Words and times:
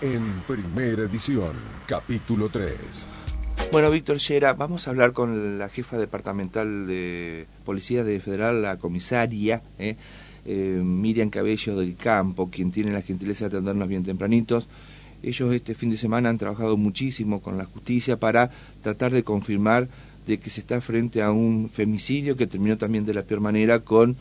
en 0.00 0.42
primera 0.46 1.02
edición, 1.02 1.52
capítulo 1.86 2.48
3. 2.48 2.72
Bueno, 3.72 3.90
Víctor 3.90 4.18
Llera, 4.18 4.52
vamos 4.52 4.86
a 4.86 4.90
hablar 4.90 5.12
con 5.12 5.58
la 5.58 5.68
jefa 5.68 5.98
departamental 5.98 6.86
de 6.86 7.46
Policía 7.64 8.04
de 8.04 8.20
Federal, 8.20 8.62
la 8.62 8.76
comisaria, 8.76 9.62
¿eh? 9.78 9.96
Eh, 10.46 10.80
Miriam 10.82 11.30
Cabello 11.30 11.76
del 11.76 11.96
Campo, 11.96 12.48
quien 12.48 12.70
tiene 12.70 12.92
la 12.92 13.02
gentileza 13.02 13.48
de 13.48 13.56
atendernos 13.56 13.88
bien 13.88 14.04
tempranitos. 14.04 14.68
Ellos 15.22 15.52
este 15.52 15.74
fin 15.74 15.90
de 15.90 15.98
semana 15.98 16.28
han 16.28 16.38
trabajado 16.38 16.76
muchísimo 16.76 17.42
con 17.42 17.58
la 17.58 17.64
justicia 17.64 18.18
para 18.18 18.50
tratar 18.82 19.12
de 19.12 19.24
confirmar 19.24 19.88
de 20.26 20.38
que 20.38 20.50
se 20.50 20.60
está 20.60 20.80
frente 20.80 21.22
a 21.22 21.32
un 21.32 21.68
femicidio 21.68 22.36
que 22.36 22.46
terminó 22.46 22.78
también 22.78 23.04
de 23.04 23.14
la 23.14 23.22
peor 23.22 23.40
manera 23.40 23.80
con 23.80 24.16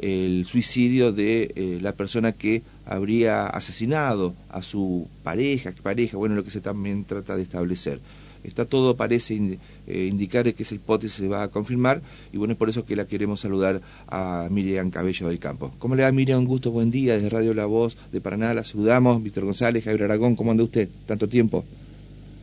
el 0.00 0.46
suicidio 0.46 1.12
de 1.12 1.52
eh, 1.54 1.78
la 1.80 1.92
persona 1.92 2.32
que 2.32 2.62
habría 2.86 3.46
asesinado 3.46 4.34
a 4.48 4.62
su 4.62 5.06
pareja, 5.22 5.72
pareja, 5.82 6.16
bueno, 6.16 6.34
lo 6.34 6.44
que 6.44 6.50
se 6.50 6.60
también 6.60 7.04
trata 7.04 7.36
de 7.36 7.42
establecer. 7.42 8.00
Está 8.42 8.64
todo, 8.64 8.96
parece 8.96 9.58
eh, 9.86 10.06
indicar 10.10 10.54
que 10.54 10.62
esa 10.62 10.74
hipótesis 10.74 11.18
se 11.18 11.28
va 11.28 11.42
a 11.42 11.48
confirmar 11.48 12.00
y 12.32 12.38
bueno, 12.38 12.52
es 12.52 12.58
por 12.58 12.70
eso 12.70 12.86
que 12.86 12.96
la 12.96 13.04
queremos 13.04 13.40
saludar 13.40 13.82
a 14.08 14.48
Miriam 14.50 14.90
Cabello 14.90 15.28
del 15.28 15.38
Campo. 15.38 15.72
¿Cómo 15.78 15.94
le 15.94 16.04
va 16.04 16.12
Miriam? 16.12 16.40
Un 16.40 16.46
gusto, 16.46 16.70
buen 16.70 16.90
día, 16.90 17.14
desde 17.14 17.28
Radio 17.28 17.52
La 17.52 17.66
Voz 17.66 17.98
de 18.10 18.22
Paraná, 18.22 18.54
la 18.54 18.64
saludamos. 18.64 19.22
Víctor 19.22 19.44
González, 19.44 19.84
Javier 19.84 20.04
Aragón, 20.04 20.36
¿cómo 20.36 20.52
anda 20.52 20.64
usted? 20.64 20.88
Tanto 21.06 21.28
tiempo. 21.28 21.66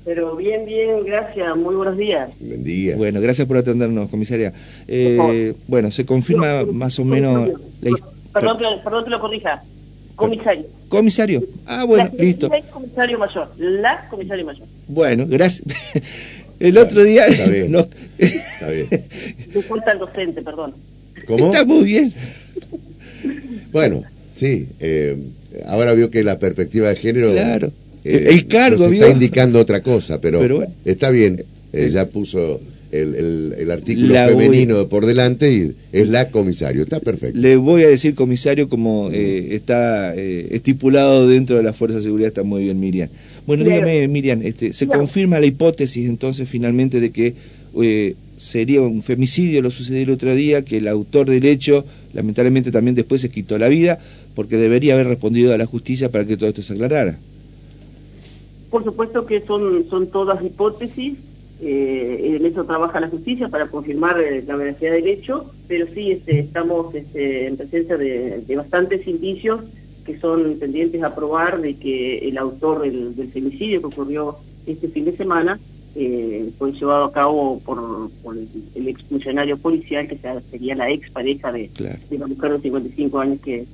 Pero 0.07 0.37
bien, 0.37 0.65
bien, 0.65 1.03
gracias, 1.03 1.53
muy 1.57 1.75
buenos 1.75 1.97
días. 1.97 2.29
Buen 2.39 2.63
día. 2.63 2.95
Bueno, 2.95 3.19
gracias 3.19 3.45
por 3.45 3.57
atendernos, 3.57 4.09
comisaria. 4.09 4.53
Eh, 4.87 5.53
bueno, 5.67 5.91
se 5.91 6.05
confirma 6.05 6.63
más 6.63 6.97
o 6.97 7.03
menos... 7.03 7.49
La 7.81 7.91
perdón, 8.31 8.57
perdón 8.85 9.03
que 9.03 9.09
lo 9.09 9.19
corrija. 9.19 9.61
Comisario. 10.15 10.65
Comisario. 10.87 11.43
Ah, 11.65 11.83
bueno, 11.83 12.09
listo. 12.17 12.47
La 12.47 12.61
comisario 12.61 13.19
mayor. 13.19 13.51
La 13.57 14.07
comisario 14.09 14.45
mayor. 14.45 14.65
Bueno, 14.87 15.25
gracias. 15.27 15.67
El 16.61 16.77
otro 16.77 17.03
día. 17.03 17.25
Está 17.27 17.51
bien. 17.51 17.71
No... 17.73 17.85
Está 18.17 18.69
bien. 18.69 18.87
Disculpa 19.53 19.91
al 19.91 19.99
docente, 19.99 20.41
perdón. 20.41 20.73
¿Cómo? 21.27 21.47
Está 21.47 21.65
muy 21.65 21.83
bien. 21.83 22.13
Bueno, 23.73 24.03
sí. 24.33 24.69
Eh, 24.79 25.21
ahora 25.65 25.91
vio 25.91 26.09
que 26.09 26.23
la 26.23 26.39
perspectiva 26.39 26.87
de 26.87 26.95
género. 26.95 27.33
Claro. 27.33 27.73
Eh, 28.07 28.27
el 28.29 28.47
cargo, 28.47 28.85
está 28.85 29.09
indicando 29.09 29.59
otra 29.59 29.81
cosa, 29.81 30.19
pero, 30.19 30.65
está 30.85 31.09
bien. 31.11 31.43
Eh, 31.73 31.89
ya 31.89 32.07
puso 32.07 32.61
el, 32.91 33.53
el, 33.57 33.71
artículo 33.71 34.13
femenino 34.13 34.87
por 34.87 35.05
delante 35.05 35.51
y 35.51 35.73
es 35.91 36.07
la 36.07 36.29
comisario. 36.29 36.83
Está 36.83 36.99
perfecto. 36.99 37.37
Le 37.37 37.55
voy 37.57 37.83
a 37.83 37.89
decir 37.89 38.15
comisario 38.15 38.69
como 38.69 39.09
eh, 39.11 39.55
está 39.55 40.15
eh, 40.15 40.47
estipulado 40.51 41.27
dentro 41.27 41.57
de 41.57 41.63
la 41.63 41.73
Fuerza 41.73 41.97
de 41.97 42.03
Seguridad. 42.03 42.29
Está 42.29 42.43
muy 42.43 42.63
bien, 42.63 42.79
Miriam. 42.79 43.09
Bueno, 43.45 43.63
dígame, 43.63 44.07
Miriam, 44.07 44.41
este, 44.43 44.73
¿se 44.73 44.87
confirma 44.87 45.39
la 45.39 45.45
hipótesis 45.45 46.07
entonces 46.07 46.47
finalmente 46.49 46.99
de 46.99 47.11
que 47.11 47.33
eh, 47.81 48.15
sería 48.37 48.81
un 48.81 49.03
femicidio 49.03 49.61
lo 49.61 49.71
sucedió 49.71 50.03
el 50.03 50.09
otro 50.11 50.35
día, 50.35 50.63
que 50.63 50.77
el 50.77 50.87
autor 50.87 51.29
del 51.29 51.45
hecho 51.45 51.85
lamentablemente 52.13 52.71
también 52.71 52.95
después 52.95 53.21
se 53.21 53.29
quitó 53.29 53.57
la 53.57 53.67
vida 53.67 53.99
porque 54.35 54.57
debería 54.57 54.93
haber 54.93 55.07
respondido 55.07 55.53
a 55.53 55.57
la 55.57 55.65
justicia 55.65 56.09
para 56.09 56.25
que 56.25 56.37
todo 56.37 56.49
esto 56.49 56.63
se 56.63 56.73
aclarara? 56.73 57.17
Por 58.69 58.83
supuesto 58.83 59.25
que 59.25 59.41
son, 59.41 59.89
son 59.89 60.07
todas 60.07 60.43
hipótesis 60.43 61.17
eh, 61.59 62.35
en 62.35 62.45
eso 62.45 62.65
trabaja 62.65 62.99
la 62.99 63.07
justicia 63.07 63.49
para 63.49 63.67
confirmar 63.67 64.19
eh, 64.21 64.43
la 64.45 64.55
veracidad 64.55 64.91
del 64.91 65.07
hecho, 65.07 65.51
pero 65.67 65.87
sí 65.91 66.11
este, 66.11 66.39
estamos 66.39 66.93
este, 66.93 67.47
en 67.47 67.57
presencia 67.57 67.97
de, 67.97 68.55
bastantes 68.55 69.07
indicios 69.07 69.61
que 70.05 70.19
son 70.19 70.57
pendientes 70.59 71.01
a 71.01 71.15
probar 71.15 71.59
de 71.59 71.75
que 71.75 72.29
el 72.29 72.37
autor 72.37 72.81
del, 72.81 73.29
femicidio 73.33 73.81
que 73.81 73.87
ocurrió 73.87 74.37
este 74.67 74.87
fin 74.87 75.05
de 75.05 75.17
semana 75.17 75.59
eh, 75.95 76.51
fue 76.59 76.73
llevado 76.73 77.05
a 77.05 77.11
cabo 77.11 77.59
por, 77.65 77.79
el, 78.75 78.87
expulsionario 78.87 79.57
policial, 79.57 80.07
que 80.07 80.19
sería 80.51 80.75
la 80.75 80.91
ex 80.91 81.09
pareja 81.09 81.51
de, 81.51 81.71
de 82.09 82.17
la 82.19 82.27
mujer 82.27 82.51
de 82.51 82.61
55 82.61 83.19
años 83.19 83.39
que, 83.41 83.65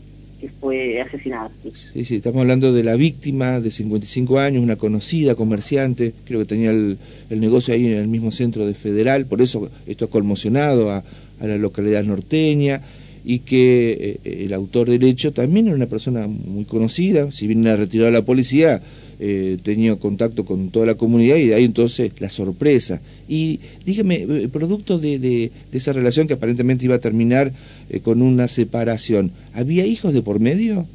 que 0.43 0.49
fue 0.59 1.01
asesinada. 1.01 1.49
Sí. 1.93 2.03
sí, 2.03 2.15
estamos 2.17 2.41
hablando 2.41 2.73
de 2.73 2.83
la 2.83 2.97
víctima 2.97 3.61
de 3.61 3.71
55 3.71 4.39
años, 4.39 4.61
una 4.61 4.75
conocida 4.75 5.35
comerciante, 5.35 6.11
creo 6.25 6.41
que 6.41 6.45
tenía 6.45 6.71
el, 6.71 6.97
negocio 7.29 7.73
ahí 7.73 7.85
en 7.85 7.93
el 7.93 8.09
mismo 8.09 8.29
centro 8.33 8.67
de 8.67 8.73
Federal, 8.73 9.25
por 9.25 9.41
eso 9.41 9.71
esto 9.87 10.03
ha 10.03 10.09
conmocionado 10.09 10.91
a, 10.91 11.01
la 11.41 11.57
localidad 11.57 12.03
norteña 12.03 12.81
y 13.23 13.39
que 13.39 14.19
eh, 14.23 14.45
el 14.45 14.53
autor 14.53 14.89
del 14.89 15.03
hecho 15.03 15.31
también 15.31 15.67
era 15.67 15.75
una 15.75 15.87
persona 15.87 16.27
muy 16.27 16.65
conocida, 16.65 17.31
si 17.31 17.47
bien 17.47 17.65
era 17.65 17.77
retirado 17.77 18.11
de 18.11 18.17
la 18.17 18.25
policía, 18.25 18.81
eh, 19.25 19.57
tenía 19.63 19.95
contacto 19.95 20.43
con 20.43 20.69
toda 20.69 20.85
la 20.85 20.95
comunidad 20.95 21.37
y 21.37 21.47
de 21.47 21.55
ahí 21.55 21.63
entonces 21.63 22.11
la 22.19 22.27
sorpresa. 22.27 22.99
Y 23.25 23.61
dígame, 23.85 24.27
eh, 24.27 24.49
producto 24.51 24.99
de, 24.99 25.17
de, 25.17 25.49
esa 25.71 25.93
relación 25.93 26.27
que 26.27 26.33
aparentemente 26.33 26.83
iba 26.83 26.95
a 26.95 26.99
terminar 26.99 27.53
eh, 27.89 28.01
con 28.01 28.21
una 28.21 28.49
separación, 28.49 29.31
¿había 29.53 29.85
hijos 29.85 30.13
de 30.13 30.21
por 30.21 30.41
medio? 30.41 30.87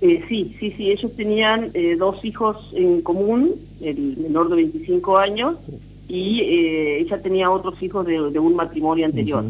sí, 0.00 0.56
sí, 0.58 0.74
sí, 0.76 0.90
ellos 0.90 1.14
tenían 1.14 1.70
dos 1.98 2.24
hijos 2.24 2.56
en 2.74 3.00
común, 3.02 3.52
el 3.80 4.16
menor 4.16 4.48
de 4.48 4.56
25 4.56 5.18
años 5.18 5.56
y 6.08 6.40
ella 6.40 7.22
tenía 7.22 7.50
otros 7.50 7.80
hijos 7.80 8.06
de, 8.06 8.18
un 8.18 8.56
matrimonio 8.56 9.06
anterior. 9.06 9.44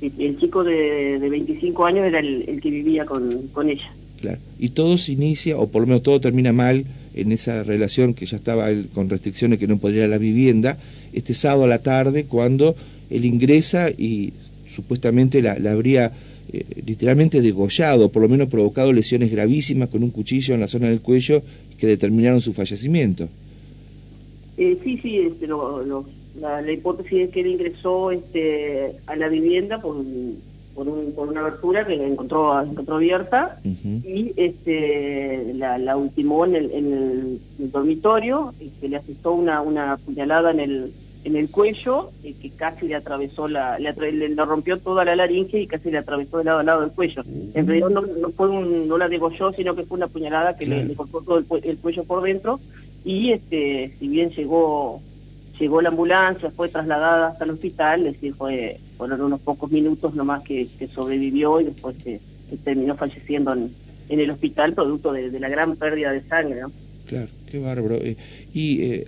el 0.00 0.38
chico 0.38 0.64
de, 0.64 1.18
25 1.18 1.84
años 1.84 2.06
era 2.06 2.20
el, 2.20 2.60
que 2.62 2.70
vivía 2.70 3.04
con, 3.04 3.48
con 3.48 3.68
ella. 3.68 3.90
Claro. 4.20 4.38
Y 4.58 4.70
todo 4.70 4.98
se 4.98 5.12
inicia, 5.12 5.58
o 5.58 5.68
por 5.68 5.82
lo 5.82 5.86
menos 5.86 6.02
todo 6.02 6.20
termina 6.20 6.52
mal 6.52 6.84
en 7.14 7.32
esa 7.32 7.62
relación 7.62 8.14
que 8.14 8.26
ya 8.26 8.36
estaba 8.36 8.68
con 8.94 9.08
restricciones 9.08 9.58
que 9.58 9.66
no 9.66 9.78
podría 9.78 10.00
ir 10.00 10.04
a 10.04 10.08
la 10.08 10.18
vivienda, 10.18 10.78
este 11.12 11.34
sábado 11.34 11.64
a 11.64 11.68
la 11.68 11.80
tarde 11.80 12.24
cuando 12.24 12.76
él 13.10 13.24
ingresa 13.24 13.90
y 13.90 14.32
supuestamente 14.68 15.42
la, 15.42 15.52
habría 15.70 16.12
eh, 16.52 16.64
literalmente 16.86 17.40
degollado, 17.40 18.10
por 18.10 18.22
lo 18.22 18.28
menos 18.28 18.48
provocado 18.48 18.92
lesiones 18.92 19.30
gravísimas 19.30 19.88
con 19.88 20.02
un 20.02 20.10
cuchillo 20.10 20.54
en 20.54 20.60
la 20.60 20.68
zona 20.68 20.88
del 20.88 21.00
cuello 21.00 21.42
que 21.78 21.86
determinaron 21.86 22.40
su 22.40 22.52
fallecimiento. 22.52 23.28
Eh, 24.56 24.76
sí, 24.82 24.98
sí, 24.98 25.18
este, 25.18 25.48
la, 26.40 26.72
hipótesis 26.72 27.20
es 27.20 27.30
que 27.30 27.40
él 27.40 27.48
ingresó 27.48 28.10
este, 28.10 28.92
a 29.06 29.16
la 29.16 29.28
vivienda 29.28 29.80
por 29.80 29.96
por, 30.78 30.88
un, 30.88 31.12
por 31.12 31.28
una 31.28 31.40
abertura 31.40 31.84
que 31.84 31.94
encontró, 31.94 32.62
encontró 32.62 32.94
abierta. 32.94 33.58
Y 33.64 34.32
este, 34.36 35.52
la, 35.54 35.76
la 35.76 35.96
ultimó 35.96 36.44
en 36.44 36.54
el, 36.54 36.70
en 36.70 36.92
el, 37.58 37.70
dormitorio, 37.72 38.54
y 38.60 38.70
se 38.80 38.88
le 38.88 38.96
asestó 38.96 39.32
una, 39.32 39.60
una 39.60 39.96
puñalada 39.96 40.52
en 40.52 40.60
el, 40.60 40.92
en 41.24 41.34
el 41.34 41.50
cuello 41.50 42.10
eh, 42.22 42.32
que 42.40 42.50
casi 42.50 42.86
le 42.86 42.94
atravesó 42.94 43.48
la, 43.48 43.76
le, 43.80 43.92
le, 44.12 44.34
rompió 44.36 44.78
toda 44.78 45.04
la 45.04 45.16
laringe 45.16 45.58
y 45.60 45.66
casi 45.66 45.90
le 45.90 45.98
atravesó 45.98 46.38
de 46.38 46.44
lado 46.44 46.60
a 46.60 46.62
lado 46.62 46.82
del 46.82 46.92
cuello. 46.92 47.24
En 47.54 47.66
realidad 47.66 47.88
no, 47.88 48.02
no 48.02 48.30
fue 48.30 48.48
un, 48.48 48.86
no 48.86 48.98
la 48.98 49.08
degolló, 49.08 49.52
sino 49.54 49.74
que 49.74 49.82
fue 49.82 49.96
una 49.96 50.06
puñalada 50.06 50.56
que 50.56 50.66
le, 50.66 50.94
cortó 50.94 51.22
todo 51.22 51.38
el, 51.38 51.46
el, 51.64 51.78
cuello 51.78 52.04
por 52.04 52.22
dentro. 52.22 52.60
Y 53.04 53.32
este 53.32 53.92
si 53.98 54.06
bien 54.06 54.30
llegó 54.30 55.00
llegó 55.58 55.82
la 55.82 55.88
ambulancia, 55.88 56.52
fue 56.52 56.68
trasladada 56.68 57.28
hasta 57.28 57.44
el 57.44 57.50
hospital, 57.50 58.06
es 58.06 58.12
decir, 58.12 58.34
fue, 58.34 58.78
fueron 58.98 59.22
unos 59.22 59.40
pocos 59.40 59.70
minutos 59.70 60.14
nomás 60.14 60.42
que, 60.42 60.66
que 60.78 60.88
sobrevivió 60.88 61.60
y 61.60 61.66
después 61.66 61.96
se, 62.02 62.20
terminó 62.64 62.96
falleciendo 62.96 63.54
en, 63.54 63.70
en, 64.08 64.20
el 64.20 64.30
hospital 64.30 64.74
producto 64.74 65.12
de, 65.12 65.38
la 65.38 65.48
gran 65.48 65.76
pérdida 65.76 66.12
de 66.12 66.20
sangre. 66.22 66.62
Claro, 67.06 67.28
qué 67.50 67.58
bárbaro. 67.60 67.94
Eh, 68.02 68.16
y 68.52 68.82
eh, 68.82 69.06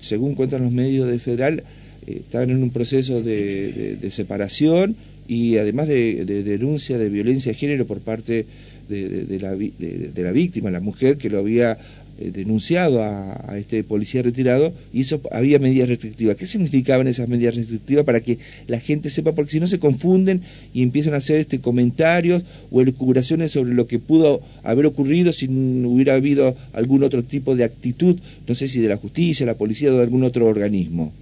según 0.00 0.34
cuentan 0.34 0.62
los 0.62 0.72
medios 0.72 1.08
de 1.08 1.18
Federal, 1.18 1.62
eh, 2.06 2.22
estaban 2.24 2.50
en 2.50 2.62
un 2.62 2.70
proceso 2.70 3.22
de, 3.22 3.98
separación 4.10 4.96
y 5.28 5.58
además 5.58 5.88
de, 5.88 6.24
denuncia 6.24 6.96
de 6.96 7.10
violencia 7.10 7.52
de 7.52 7.58
género 7.58 7.86
por 7.86 8.00
parte 8.00 8.46
de, 8.88 10.16
la 10.16 10.32
víctima, 10.32 10.70
la 10.70 10.80
mujer 10.80 11.18
que 11.18 11.28
lo 11.28 11.38
había 11.38 11.76
eh, 12.18 12.30
denunciado 12.32 13.02
a, 13.02 13.56
este 13.58 13.84
policía 13.84 14.22
retirado 14.22 14.72
y 14.92 15.02
eso 15.02 15.20
había 15.30 15.58
medidas 15.58 15.88
restrictivas. 15.88 16.36
¿Qué 16.36 16.46
significaban 16.46 17.06
esas 17.06 17.28
medidas 17.28 17.54
restrictivas 17.54 18.04
para 18.04 18.20
que 18.20 18.38
la 18.66 18.80
gente 18.80 19.10
sepa? 19.10 19.32
Porque 19.32 19.52
si 19.52 19.60
no 19.60 19.68
se 19.68 19.78
confunden 19.78 20.42
y 20.74 20.82
empiezan 20.82 21.14
a 21.14 21.18
hacer 21.18 21.38
este 21.38 21.60
comentarios 21.60 22.42
o 22.70 22.80
elucubraciones 22.80 23.52
sobre 23.52 23.74
lo 23.74 23.86
que 23.86 23.98
pudo 23.98 24.40
haber 24.62 24.86
ocurrido 24.86 25.32
si 25.32 25.46
hubiera 25.48 26.14
habido 26.14 26.56
algún 26.72 27.04
otro 27.04 27.22
tipo 27.22 27.54
de 27.54 27.64
actitud, 27.64 28.16
no 28.46 28.54
sé 28.54 28.68
si 28.68 28.80
de 28.80 28.88
la 28.88 28.96
justicia, 28.96 29.46
la 29.46 29.54
policía 29.54 29.90
o 29.90 29.96
de 29.96 30.02
algún 30.02 30.24
otro 30.24 30.46
organismo. 30.46 31.12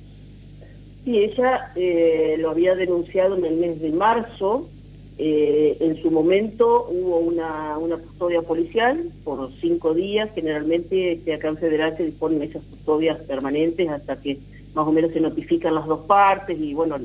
Sí, 1.05 1.19
ella 1.19 1.73
eh, 1.77 2.37
lo 2.39 2.51
había 2.51 2.75
denunciado 2.75 3.37
en 3.37 3.45
el 3.45 3.57
mes 3.57 3.81
de 3.81 3.91
marzo 3.91 4.69
eh, 5.19 5.77
en 5.81 5.97
su 6.03 6.11
momento 6.11 6.89
hubo 6.91 7.19
una, 7.19 7.79
una 7.79 7.97
custodia 7.97 8.43
policial 8.43 9.11
por 9.25 9.51
cinco 9.61 9.95
días. 9.95 10.31
Generalmente 10.35 11.13
este, 11.13 11.35
acá 11.35 11.49
en 11.49 11.57
Federal 11.57 11.97
se 11.97 12.05
disponen 12.05 12.43
esas 12.43 12.63
custodias 12.63 13.19
permanentes 13.21 13.89
hasta 13.89 14.21
que 14.21 14.39
más 14.75 14.87
o 14.87 14.93
menos 14.93 15.13
se 15.13 15.21
notifican 15.21 15.75
las 15.75 15.87
dos 15.87 16.07
partes 16.07 16.59
y 16.61 16.75
bueno, 16.75 16.99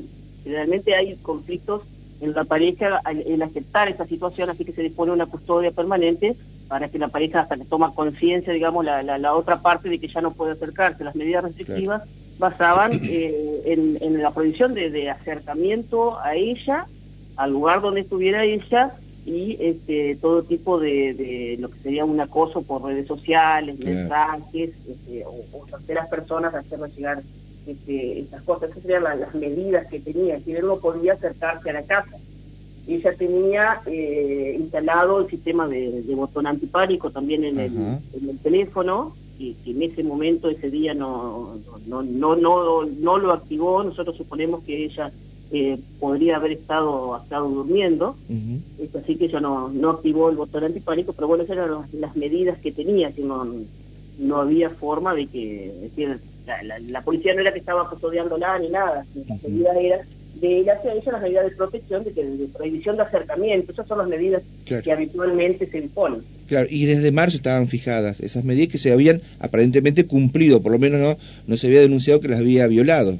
generalmente 0.44 0.94
hay 0.94 1.16
conflictos 1.16 1.82
en 2.20 2.32
la 2.34 2.44
pareja 2.44 3.00
en 3.10 3.42
aceptar 3.42 3.88
esa 3.88 4.06
situación, 4.06 4.50
así 4.50 4.64
que 4.64 4.72
se 4.72 4.82
dispone 4.82 5.10
una 5.10 5.26
custodia 5.26 5.72
permanente 5.72 6.36
para 6.68 6.88
que 6.88 6.98
la 6.98 7.08
pareja 7.08 7.40
hasta 7.40 7.56
que 7.56 7.64
toma 7.64 7.94
conciencia, 7.94 8.52
digamos, 8.52 8.84
la, 8.84 9.02
la, 9.02 9.34
otra 9.34 9.60
parte 9.60 9.88
de 9.88 9.98
que 9.98 10.08
ya 10.08 10.20
no 10.20 10.30
puede 10.30 10.52
acercarse. 10.52 11.02
Las 11.02 11.16
medidas 11.16 11.44
restrictivas 11.44 12.02
basaban 12.38 12.92
eh, 12.92 13.62
en, 13.66 13.98
en, 14.00 14.22
la 14.22 14.30
prohibición 14.30 14.72
de, 14.72 14.88
de, 14.90 15.10
acercamiento 15.10 16.18
a 16.20 16.34
ella, 16.36 16.86
al 17.36 17.52
lugar 17.52 17.80
donde 17.80 18.00
estuviera 18.00 18.44
ella, 18.44 18.94
y 19.24 19.56
este, 19.60 20.16
todo 20.16 20.42
tipo 20.42 20.80
de, 20.80 21.14
de 21.14 21.56
lo 21.60 21.70
que 21.70 21.78
sería 21.78 22.04
un 22.04 22.20
acoso 22.20 22.62
por 22.62 22.82
redes 22.82 23.06
sociales, 23.06 23.78
mensajes, 23.78 24.70
este, 24.88 25.24
o, 25.24 25.64
terceras 25.70 26.08
personas 26.08 26.54
hacerle 26.54 26.88
llegar 26.88 27.22
este, 27.66 28.20
estas 28.20 28.42
cosas. 28.42 28.70
Esas 28.70 28.82
serían 28.82 29.04
las, 29.04 29.34
medidas 29.34 29.86
que 29.86 30.00
tenía, 30.00 30.36
él 30.44 30.66
no 30.66 30.78
podía 30.78 31.12
acercarse 31.12 31.70
a 31.70 31.74
la 31.74 31.82
casa. 31.82 32.16
Ella 32.88 33.14
tenía 33.14 33.80
eh, 33.86 34.56
instalado 34.58 35.20
el 35.20 35.30
sistema 35.30 35.68
de, 35.68 36.02
botón 36.16 36.48
antipánico 36.48 37.10
también 37.10 37.44
en 37.44 37.60
el, 37.60 37.76
en 37.76 38.28
el, 38.28 38.38
teléfono, 38.38 39.14
y 39.38 39.54
que 39.54 39.70
en 39.70 39.82
ese 39.82 40.02
momento, 40.02 40.48
ese 40.48 40.68
día, 40.68 40.94
no, 40.94 41.58
no, 41.86 42.02
no, 42.02 42.34
no, 42.34 42.84
no 42.84 43.18
lo 43.18 43.32
activó. 43.32 43.84
Nosotros 43.84 44.16
suponemos 44.16 44.64
que 44.64 44.84
ella 44.84 45.12
eh, 45.52 45.78
podría 46.00 46.36
haber 46.36 46.52
estado, 46.52 47.20
estado 47.22 47.48
durmiendo, 47.48 48.16
así 48.98 49.16
que 49.16 49.26
ella 49.26 49.40
no, 49.40 49.68
no 49.68 49.90
activó 49.90 50.30
el 50.30 50.36
botón 50.36 50.64
antipánico, 50.64 51.12
pero 51.12 51.28
bueno, 51.28 51.44
esas 51.44 51.58
eran 51.58 51.70
las 51.92 52.16
medidas 52.16 52.58
que 52.58 52.72
tenía, 52.72 53.12
que 53.12 53.22
no, 53.22 53.46
no 54.18 54.36
había 54.36 54.70
forma 54.70 55.14
de 55.14 55.26
que, 55.26 55.90
la, 56.88 57.02
policía 57.02 57.34
no 57.34 57.40
era 57.40 57.52
que 57.52 57.58
estaba 57.58 57.88
custodiándola 57.90 58.58
ni 58.60 58.68
nada, 58.68 59.04
las 59.28 59.42
medidas 59.42 59.76
eran 59.78 60.00
de 60.40 60.58
ella 60.58 60.72
hacia 60.74 60.94
ella 60.94 61.12
las 61.12 61.22
medidas 61.22 61.44
de 61.44 61.56
protección, 61.56 62.04
de, 62.04 62.12
que, 62.12 62.24
de 62.24 62.46
prohibición 62.48 62.96
de 62.96 63.02
acercamiento, 63.02 63.72
esas 63.72 63.86
son 63.86 63.98
las 63.98 64.08
medidas 64.08 64.42
que 64.64 64.90
habitualmente 64.90 65.66
se 65.66 65.78
imponen. 65.78 66.22
Claro, 66.48 66.66
y 66.70 66.86
desde 66.86 67.12
marzo 67.12 67.36
estaban 67.36 67.68
fijadas 67.68 68.20
esas 68.20 68.44
medidas 68.44 68.72
que 68.72 68.78
se 68.78 68.92
habían 68.92 69.22
aparentemente 69.38 70.06
cumplido, 70.06 70.60
por 70.60 70.72
lo 70.72 70.78
menos 70.78 71.00
no, 71.00 71.16
no 71.46 71.56
se 71.56 71.66
había 71.66 71.80
denunciado 71.80 72.20
que 72.20 72.28
las 72.28 72.40
había 72.40 72.66
violado. 72.66 73.18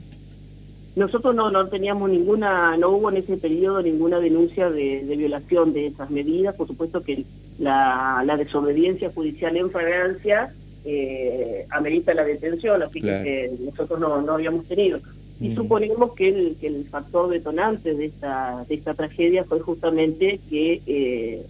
Nosotros 0.94 1.34
no, 1.34 1.50
no 1.50 1.68
teníamos 1.68 2.10
ninguna, 2.10 2.76
no 2.76 2.90
hubo 2.90 3.10
en 3.10 3.16
ese 3.16 3.38
periodo 3.38 3.80
ninguna 3.80 4.20
denuncia 4.20 4.70
de, 4.70 5.02
violación 5.16 5.72
de 5.72 5.86
esas 5.86 6.10
medidas. 6.10 6.54
Por 6.54 6.66
supuesto 6.66 7.02
que 7.02 7.24
la, 7.58 8.22
la 8.26 8.36
desobediencia 8.36 9.10
judicial 9.10 9.56
en 9.56 9.70
fragancia 9.70 10.52
eh, 10.84 11.64
amerita 11.70 12.12
la 12.12 12.24
detención, 12.24 12.82
así 12.82 13.00
que 13.00 13.52
nosotros 13.64 14.00
no, 14.00 14.20
no 14.20 14.32
habíamos 14.32 14.66
tenido. 14.66 15.00
Y 15.40 15.50
mm. 15.50 15.54
suponemos 15.54 16.12
que 16.12 16.28
el, 16.28 16.56
que 16.60 16.66
el 16.66 16.84
factor 16.84 17.30
detonante 17.30 17.94
de 17.94 18.06
esta, 18.06 18.64
de 18.68 18.74
esta 18.74 18.94
tragedia 18.94 19.44
fue 19.44 19.60
justamente 19.60 20.40
que 20.50 20.82
eh, 20.86 21.42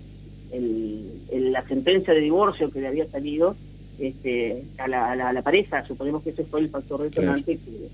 el, 0.53 1.53
la 1.53 1.63
sentencia 1.67 2.15
de 2.15 2.21
divorcio 2.21 2.71
que 2.71 2.81
le 2.81 2.89
había 2.89 3.07
salido 3.07 3.57
este, 3.99 4.65
a, 4.79 4.87
la, 4.87 5.13
a, 5.13 5.33
la, 5.33 5.43
pareja, 5.43 5.85
suponemos 5.87 6.23
que 6.23 6.31
ese 6.31 6.45
fue 6.45 6.61
el 6.61 6.71
factor 6.71 7.03
detonante 7.03 7.59
que, 7.59 7.89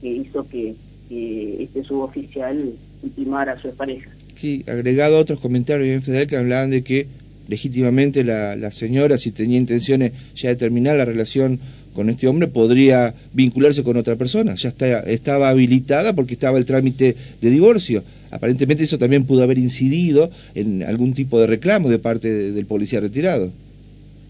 que 0.00 0.08
hizo 0.08 0.48
que 0.48 0.74
que 1.08 1.62
este 1.62 1.84
suboficial 1.84 2.72
ultimara 3.02 3.52
a 3.52 3.60
su 3.60 3.70
pareja. 3.70 4.10
Sí, 4.36 4.64
agregado 4.66 5.16
a 5.16 5.20
otros 5.20 5.40
comentarios 5.40 5.88
en 5.88 6.02
Federal 6.02 6.26
que 6.26 6.36
hablaban 6.36 6.70
de 6.70 6.82
que 6.82 7.06
legítimamente 7.48 8.24
la, 8.24 8.56
la 8.56 8.70
señora, 8.70 9.18
si 9.18 9.30
tenía 9.30 9.58
intenciones 9.58 10.12
ya 10.34 10.48
de 10.48 10.56
terminar 10.56 10.96
la 10.96 11.04
relación 11.04 11.60
con 11.94 12.10
este 12.10 12.26
hombre, 12.26 12.48
podría 12.48 13.14
vincularse 13.32 13.82
con 13.82 13.96
otra 13.96 14.16
persona. 14.16 14.54
Ya 14.56 14.70
está, 14.70 15.00
estaba 15.00 15.48
habilitada 15.48 16.12
porque 16.12 16.34
estaba 16.34 16.58
el 16.58 16.64
trámite 16.64 17.16
de 17.40 17.50
divorcio. 17.50 18.02
Aparentemente 18.30 18.82
eso 18.82 18.98
también 18.98 19.24
pudo 19.24 19.44
haber 19.44 19.58
incidido 19.58 20.30
en 20.56 20.82
algún 20.82 21.14
tipo 21.14 21.40
de 21.40 21.46
reclamo 21.46 21.88
de 21.88 22.00
parte 22.00 22.50
del 22.50 22.66
policía 22.66 22.98
retirado. 23.00 23.50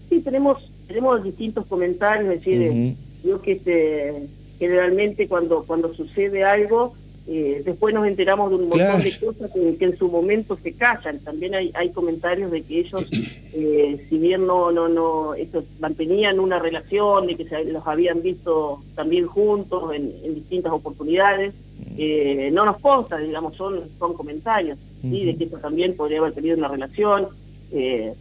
Sí, 0.09 0.19
tenemos 0.19 0.59
tenemos 0.87 1.23
distintos 1.23 1.65
comentarios, 1.65 2.31
es 2.31 2.39
decir, 2.39 2.93
yo 3.25 3.41
que 3.41 3.53
este 3.53 4.13
generalmente 4.59 5.27
cuando, 5.27 5.63
cuando 5.63 5.93
sucede 5.93 6.43
algo, 6.43 6.93
eh, 7.27 7.63
después 7.65 7.91
nos 7.95 8.05
enteramos 8.05 8.51
de 8.51 8.57
un 8.57 8.69
montón 8.69 9.01
de 9.01 9.17
cosas 9.17 9.49
que, 9.51 9.83
en 9.83 9.97
su 9.97 10.09
momento 10.09 10.57
se 10.61 10.73
callan. 10.73 11.19
También 11.19 11.55
hay, 11.55 11.71
hay 11.73 11.89
comentarios 11.89 12.51
de 12.51 12.61
que 12.61 12.81
ellos, 12.81 13.07
eh, 13.53 14.05
si 14.07 14.19
bien 14.19 14.45
no, 14.45 14.71
no, 14.71 14.87
no, 14.87 15.33
estos 15.33 15.63
mantenían 15.79 16.39
una 16.39 16.59
relación, 16.59 17.25
de 17.25 17.35
que 17.35 17.45
se, 17.45 17.65
los 17.65 17.87
habían 17.87 18.21
visto 18.21 18.83
también 18.93 19.25
juntos 19.25 19.91
en, 19.95 20.35
distintas 20.35 20.71
oportunidades, 20.71 21.53
eh, 21.97 22.51
no 22.53 22.63
nos 22.63 22.79
consta, 22.79 23.17
digamos, 23.17 23.55
son, 23.55 23.81
son 23.97 24.13
comentarios, 24.13 24.77
¿sí? 25.01 25.25
de 25.25 25.35
que 25.35 25.45
eso 25.45 25.57
también 25.57 25.95
podría 25.95 26.19
haber 26.19 26.33
tenido 26.33 26.57
una 26.57 26.67
relación, 26.67 27.27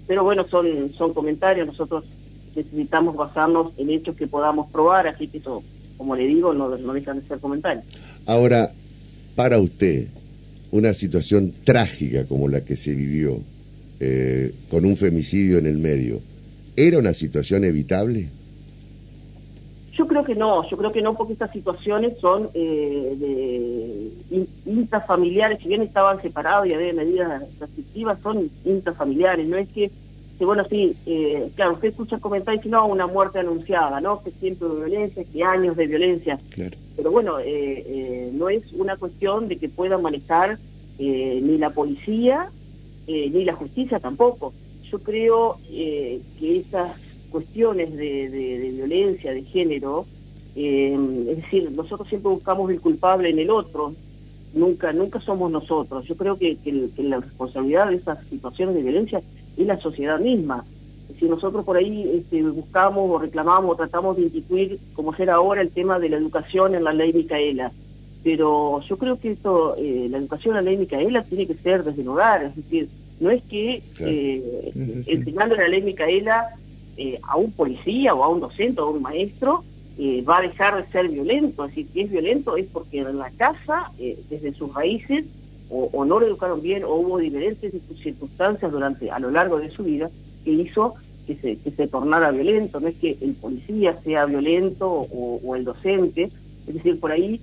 pero 0.08 0.25
bueno, 0.25 0.46
son, 0.48 0.92
son 0.94 1.12
comentarios, 1.12 1.66
nosotros 1.66 2.04
necesitamos 2.56 3.14
basarnos 3.14 3.72
en 3.76 3.90
hechos 3.90 4.16
que 4.16 4.26
podamos 4.26 4.70
probar, 4.70 5.06
así 5.06 5.28
que 5.28 5.38
eso 5.38 5.62
como 5.96 6.17
le 6.17 6.26
digo, 6.26 6.52
no, 6.52 6.76
no 6.76 6.93
dejan 6.93 7.20
de 7.20 7.26
ser 7.26 7.38
comentarios. 7.38 7.85
Ahora, 8.26 8.70
para 9.35 9.58
usted, 9.58 10.08
una 10.70 10.94
situación 10.94 11.52
trágica 11.64 12.26
como 12.26 12.49
la 12.49 12.62
que 12.62 12.76
se 12.76 12.94
vivió, 12.94 13.38
eh, 14.00 14.52
con 14.70 14.85
un 14.85 14.96
femicidio 14.96 15.58
en 15.58 15.67
el 15.67 15.79
medio, 15.79 16.20
¿era 16.76 16.99
una 16.99 17.14
situación 17.14 17.64
evitable? 17.64 18.29
Yo 19.93 20.08
creo 20.08 20.25
que 20.25 20.35
no, 20.35 20.69
yo 20.69 20.76
creo 20.76 20.91
que 20.91 21.00
no, 21.00 21.17
porque 21.17 21.35
estas 21.35 21.52
situaciones 21.52 22.19
son 22.20 22.50
eh, 22.55 23.14
de 23.17 24.43
intrafamiliares, 24.67 25.61
si 25.61 25.69
bien 25.69 25.82
estaban 25.82 26.20
separados 26.20 26.67
y 26.67 26.73
había 26.75 26.93
medidas 26.93 27.43
restrictivas, 27.61 28.19
son 28.20 28.50
intrafamiliares, 28.64 29.46
no 29.46 29.56
es 29.56 29.69
que 29.69 29.93
que 30.38 30.44
bueno, 30.44 30.64
sí, 30.69 30.96
eh, 31.06 31.50
claro, 31.54 31.75
usted 31.75 31.88
escucha 31.88 32.19
comentar 32.19 32.54
y 32.54 32.58
dice, 32.58 32.69
no, 32.69 32.86
una 32.86 33.06
muerte 33.06 33.38
anunciada, 33.38 34.00
¿no? 34.00 34.22
Que 34.22 34.32
siempre 34.32 34.69
de 34.69 34.86
violencia, 34.86 35.25
que 35.25 35.44
años 35.44 35.76
de 35.76 35.86
violencia. 35.86 36.38
Pero 36.96 37.10
bueno, 37.10 37.38
eh, 37.38 37.44
eh, 37.46 38.31
no 38.32 38.48
es 38.48 38.72
una 38.72 38.96
cuestión 38.96 39.46
de 39.48 39.56
que 39.56 39.69
pueda 39.69 39.98
manejar 39.98 40.58
ni 40.98 41.58
la 41.58 41.70
policía 41.70 42.50
ni 43.06 43.44
la 43.44 43.54
justicia 43.54 43.98
tampoco. 43.98 44.54
Yo 44.90 45.00
creo 45.00 45.58
que 45.69 46.20
esas 46.40 46.92
cuestiones 47.31 47.96
de, 47.96 48.31
de, 48.31 48.70
violencia, 48.70 49.32
de 49.32 49.42
género, 49.42 50.06
es 50.54 51.36
decir, 51.36 51.70
nosotros 51.72 52.08
siempre 52.08 52.31
buscamos 52.31 52.70
el 52.70 52.81
culpable 52.81 53.28
en 53.31 53.40
el 53.40 53.50
otro, 53.50 53.92
nunca 54.54 54.92
nunca 54.92 55.20
somos 55.20 55.50
nosotros. 55.50 56.04
Yo 56.06 56.16
creo 56.16 56.38
que, 56.38 56.56
que 56.56 57.02
la 57.02 57.19
responsabilidad 57.19 57.88
de 57.88 57.96
esas 57.96 58.25
situaciones 58.28 58.76
de 58.76 58.82
violencia 58.82 59.20
es 59.56 59.66
la 59.66 59.78
sociedad 59.78 60.18
misma. 60.20 60.64
Si 61.18 61.26
nosotros 61.26 61.64
por 61.64 61.76
ahí 61.76 62.10
este, 62.14 62.42
buscamos 62.42 63.10
o 63.10 63.18
reclamamos 63.18 63.72
o 63.72 63.76
tratamos 63.76 64.16
de 64.16 64.22
instituir, 64.22 64.78
como 64.94 65.14
será 65.14 65.34
ahora, 65.34 65.60
el 65.60 65.70
tema 65.70 65.98
de 65.98 66.08
la 66.08 66.17
educación 66.17 66.74
en 66.74 66.84
la 66.84 66.93
ley 66.93 67.12
Micaela, 67.12 67.70
pero 68.24 68.81
yo 68.81 68.96
creo 68.96 69.20
que 69.20 69.32
esto, 69.32 69.76
eh, 69.76 70.08
la 70.10 70.19
educación 70.19 70.56
en 70.56 70.64
la 70.64 70.70
ley 70.70 70.79
Micaela 70.79 71.22
tiene 71.22 71.46
que 71.46 71.55
ser 71.55 71.84
desde 71.84 72.02
el 72.02 72.08
hogar, 72.08 72.43
es 72.43 72.56
decir, 72.56 72.88
no 73.20 73.31
es 73.31 73.43
que 73.44 73.82
eh, 74.00 74.72
enseñando 75.06 75.55
la 75.55 75.69
ley 75.69 75.82
Micaela 75.82 76.48
eh, 76.96 77.19
a 77.22 77.36
un 77.36 77.52
policía 77.52 78.14
o 78.14 78.24
a 78.24 78.29
un 78.29 78.40
docente 78.40 78.81
o 78.81 78.86
a 78.86 78.90
un 78.90 79.02
maestro 79.02 79.62
eh, 79.98 80.22
va 80.22 80.38
a 80.38 80.43
dejar 80.43 80.82
de 80.82 80.90
ser 80.90 81.08
violento, 81.08 81.64
es 81.64 81.70
decir, 81.70 81.86
si 81.93 82.00
es 82.00 82.10
violento 82.10 82.56
es 82.56 82.67
porque 82.67 83.00
en 83.00 83.19
la 83.19 83.31
casa, 83.31 83.93
desde 83.98 84.52
sus 84.55 84.74
raíces, 84.74 85.24
o, 85.70 86.04
no 86.04 86.20
lo 86.20 86.26
educaron 86.26 86.62
bien 86.62 86.84
o 86.84 86.94
hubo 86.94 87.18
diferentes 87.18 87.72
circunstancias 88.02 88.70
durante 88.70 89.10
a 89.10 89.18
lo 89.18 89.30
largo 89.30 89.58
de 89.58 89.70
su 89.70 89.82
vida 89.82 90.10
que 90.44 90.52
hizo 90.52 90.94
que 91.26 91.34
se, 91.36 91.56
que 91.56 91.70
se 91.70 91.88
tornara 91.88 92.30
violento. 92.30 92.80
No 92.80 92.88
es 92.88 92.96
que 92.96 93.16
el 93.20 93.32
policía 93.34 93.98
sea 94.04 94.26
violento 94.26 94.88
o, 94.90 95.56
el 95.56 95.64
docente, 95.64 96.30
es 96.66 96.74
decir, 96.74 97.00
por 97.00 97.12
ahí 97.12 97.40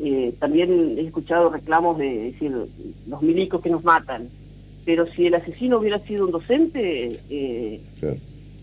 eh, 0.00 0.34
también 0.38 0.96
he 0.98 1.02
escuchado 1.02 1.50
reclamos 1.50 1.98
de 1.98 2.32
decir 2.32 2.52
los 3.06 3.22
milicos 3.22 3.60
que 3.60 3.70
nos 3.70 3.84
matan, 3.84 4.28
pero 4.84 5.06
si 5.06 5.26
el 5.26 5.34
asesino 5.34 5.78
hubiera 5.78 5.98
sido 6.00 6.26
un 6.26 6.32
docente, 6.32 7.20
eh, 7.30 7.80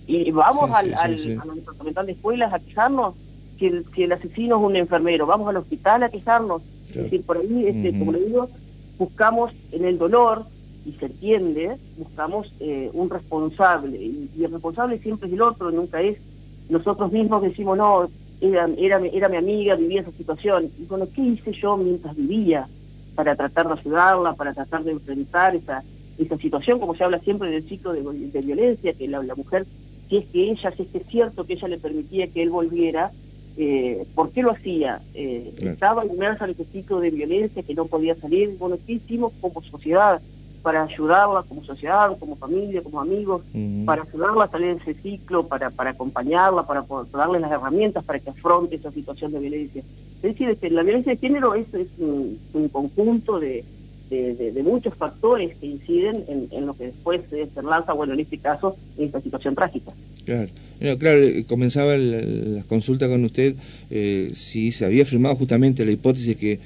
y 0.05 0.31
vamos 0.31 0.71
al, 0.71 0.93
al, 0.95 1.15
departamental 1.55 2.05
de 2.07 2.11
escuelas 2.13 2.51
a 2.51 2.59
quejarnos, 2.59 3.13
si 3.57 3.67
el, 3.67 3.85
si 3.93 4.03
el 4.03 4.11
asesino 4.11 4.57
es 4.57 4.63
un 4.63 4.75
enfermero, 4.75 5.25
vamos 5.25 5.47
al 5.47 5.57
hospital 5.57 6.03
a 6.03 6.09
quejarnos, 6.09 6.61
es 6.89 7.03
decir, 7.03 7.21
por 7.23 7.37
ahí, 7.37 7.67
este, 7.67 7.97
como 7.97 8.11
le 8.11 8.19
digo, 8.21 8.49
buscamos 8.99 9.51
en 9.71 9.85
el 9.85 9.97
dolor, 9.97 10.45
y 10.85 10.91
se 10.93 11.07
entiende, 11.07 11.77
buscamos 11.97 12.53
eh, 12.59 12.89
un 12.93 13.09
responsable, 13.09 13.97
y, 13.97 14.29
el 14.43 14.51
responsable 14.51 14.99
siempre 14.99 15.27
es 15.27 15.33
el 15.33 15.41
otro, 15.41 15.71
nunca 15.71 16.01
es 16.01 16.17
nosotros 16.69 17.11
mismos 17.11 17.41
decimos, 17.41 17.77
no, 17.77 18.09
era, 18.41 18.69
era, 18.77 18.99
era 18.99 19.29
mi 19.29 19.37
amiga, 19.37 19.75
vivía 19.75 20.01
esa 20.01 20.11
situación, 20.11 20.69
y 20.77 20.85
bueno, 20.85 21.07
¿qué 21.13 21.21
hice 21.21 21.51
yo 21.53 21.77
mientras 21.77 22.15
vivía 22.15 22.67
para 23.15 23.35
tratar 23.35 23.67
de 23.67 23.73
ayudarla, 23.73 24.33
para 24.33 24.53
tratar 24.53 24.83
de 24.83 24.91
enfrentar 24.91 25.55
esa, 25.55 25.83
esa 26.17 26.37
situación, 26.37 26.79
como 26.79 26.95
se 26.95 27.03
habla 27.03 27.19
siempre 27.19 27.49
del 27.49 27.63
ciclo 27.63 27.93
de, 27.93 28.41
violencia, 28.41 28.93
que 28.93 29.07
la, 29.07 29.23
la, 29.23 29.35
mujer, 29.35 29.65
si 30.07 30.17
es 30.17 30.27
que 30.27 30.51
ella, 30.51 30.71
si 30.71 30.83
es 30.83 30.89
que 30.89 30.97
es 30.99 31.07
cierto 31.07 31.45
que 31.45 31.53
ella 31.53 31.67
le 31.67 31.79
permitía 31.79 32.27
que 32.27 32.43
él 32.43 32.49
volviera, 32.49 33.11
eh, 33.61 34.05
¿Por 34.15 34.31
qué 34.31 34.41
lo 34.41 34.51
hacía? 34.51 35.01
Eh, 35.13 35.53
Estaba 35.59 36.05
inmersa 36.05 36.45
en 36.45 36.51
ese 36.51 36.63
ciclo 36.63 37.01
de 37.01 37.11
violencia 37.11 37.61
que 37.61 37.75
no 37.75 37.87
podía 37.87 38.15
salir. 38.15 38.55
Bueno, 38.57 38.77
¿qué 38.87 38.93
hicimos 38.93 39.33
como 39.41 39.61
sociedad? 39.61 40.21
para 40.61 40.83
ayudarla 40.83 41.43
como 41.43 41.63
sociedad, 41.63 42.17
como 42.19 42.35
familia, 42.35 42.81
como 42.83 42.99
amigos, 42.99 43.43
para 43.85 44.01
ayudarla 44.01 44.43
a 44.43 44.49
salir 44.49 44.75
de 44.75 44.91
ese 44.91 45.01
ciclo, 45.01 45.47
para, 45.47 45.69
para 45.69 45.91
acompañarla, 45.91 46.63
para, 46.63 46.83
darle 47.13 47.39
las 47.39 47.49
herramientas 47.49 48.03
para 48.03 48.19
que 48.19 48.29
afronte 48.29 48.75
esa 48.75 48.91
situación 48.91 49.31
de 49.31 49.39
violencia. 49.39 49.81
Es 50.17 50.21
decir, 50.21 50.49
este, 50.49 50.69
la 50.69 50.83
violencia 50.83 51.13
de 51.13 51.17
género 51.17 51.55
es, 51.55 51.67
un, 51.97 52.37
conjunto 52.73 53.39
de, 53.39 53.63
de, 54.09 54.61
muchos 54.61 54.93
factores 54.95 55.55
que 55.55 55.65
inciden 55.65 56.25
en, 56.51 56.65
lo 56.65 56.73
que 56.73 56.87
después 56.87 57.21
se 57.29 57.47
lanza, 57.63 57.93
bueno, 57.93 58.13
en 58.13 58.19
este 58.19 58.37
caso, 58.37 58.75
en 58.97 59.05
esta 59.05 59.21
situación 59.21 59.55
trágica. 59.55 59.93
Claro. 60.25 60.49
Claro, 60.97 61.23
eh, 61.23 61.45
comenzaba 61.47 61.97
la, 61.97 62.63
consulta 62.63 63.07
con 63.07 63.23
usted 63.25 63.55
eh, 63.89 64.31
si 64.35 64.71
se 64.71 64.85
había 64.85 65.05
firmado 65.05 65.35
justamente 65.35 65.85
la 65.85 65.91
hipótesis 65.91 66.37
que 66.37 66.59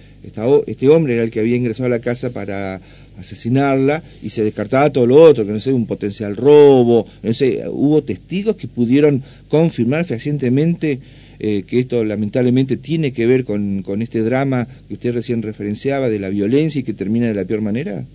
este 0.65 0.89
hombre 0.89 1.15
era 1.15 1.23
el 1.23 1.31
que 1.31 1.39
había 1.39 1.55
ingresado 1.55 1.87
a 1.87 1.89
la 1.89 1.99
casa 1.99 2.31
para 2.31 2.79
asesinarla 3.19 4.03
y 4.21 4.29
se 4.29 4.43
descartaba 4.43 4.89
todo 4.89 5.05
lo 5.05 5.21
otro, 5.21 5.45
que 5.45 5.51
no 5.51 5.59
sé, 5.59 5.73
un 5.73 5.85
potencial 5.85 6.35
robo, 6.35 7.07
no 7.21 7.33
sé, 7.33 7.63
hubo 7.67 8.01
testigos 8.03 8.55
que 8.55 8.67
pudieron 8.67 9.21
confirmar 9.49 10.05
fehacientemente 10.05 10.99
eh, 11.39 11.63
que 11.67 11.79
esto 11.79 12.03
lamentablemente 12.03 12.77
tiene 12.77 13.11
que 13.11 13.25
ver 13.25 13.43
con, 13.43 13.83
con 13.83 14.01
este 14.01 14.21
drama 14.21 14.67
que 14.87 14.93
usted 14.93 15.13
recién 15.13 15.41
referenciaba 15.41 16.09
de 16.09 16.19
la 16.19 16.29
violencia 16.29 16.79
y 16.79 16.83
que 16.83 16.93
termina 16.93 17.27
de 17.27 17.33
la 17.33 17.45
peor 17.45 17.61
manera. 17.61 18.05